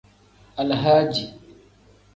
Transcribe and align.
Alahadi. 0.57 1.25